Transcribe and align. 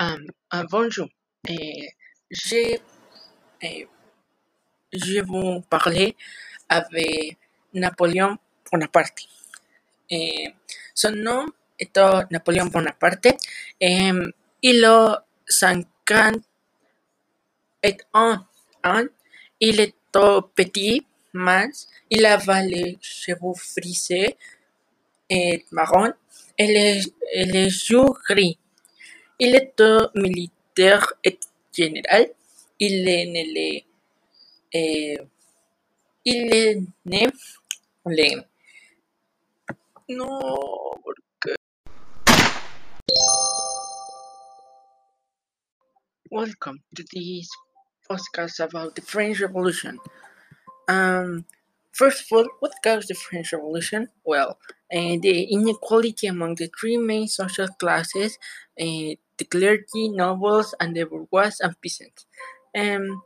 Ah, 0.00 0.16
bonjour. 0.64 1.12
Eh, 1.46 1.92
j'ai, 2.30 2.80
eh, 3.60 3.86
je 4.90 5.20
vous 5.20 5.60
parler 5.68 6.16
avec 6.70 7.36
Napoléon 7.74 8.38
Bonaparte. 8.72 9.28
Eh, 10.08 10.54
son 10.94 11.12
nom 11.12 11.44
est 11.78 11.94
Napoléon 12.30 12.64
Bonaparte. 12.72 13.28
Eh, 13.78 14.12
il 14.62 14.84
a 14.86 15.22
51 15.46 16.32
ans. 18.84 19.04
Il 19.60 19.80
est 19.80 19.94
petit, 20.54 21.06
mince. 21.34 21.88
Il 22.08 22.24
avait 22.24 22.66
les 22.66 22.98
cheveux 23.02 23.52
frisés 23.54 24.38
et 25.28 25.66
marron 25.72 26.10
et 26.56 26.66
les, 26.66 27.02
et 27.34 27.44
les 27.44 27.68
gris. 28.26 28.59
Il 29.42 29.54
est 29.54 29.82
militaire 30.14 31.14
et 31.24 31.38
général. 31.72 32.26
Il 32.78 33.08
est 33.08 33.24
né 33.24 33.44
le, 33.46 33.80
eh, 34.74 35.18
il 36.26 36.54
est 36.54 36.82
né 37.06 37.26
le, 38.04 38.42
Welcome 46.30 46.80
to 46.94 47.02
this 47.10 47.48
podcast 48.06 48.60
about 48.60 48.94
the 48.94 49.00
French 49.00 49.40
Revolution. 49.40 49.98
Um, 50.86 51.46
first 51.92 52.30
of 52.30 52.36
all, 52.36 52.46
what 52.58 52.72
caused 52.84 53.08
the 53.08 53.14
French 53.14 53.54
Revolution? 53.54 54.08
Well, 54.22 54.58
uh, 54.92 55.16
the 55.22 55.44
inequality 55.56 56.26
among 56.26 56.56
the 56.56 56.70
three 56.78 56.96
main 56.96 57.28
social 57.28 57.68
classes, 57.68 58.38
uh, 58.80 59.14
the 59.38 59.44
clergy, 59.50 60.08
nobles, 60.08 60.74
and 60.80 60.96
the 60.96 61.04
bourgeois 61.04 61.52
and 61.60 61.74
peasants. 61.82 62.26
Um, 62.76 63.22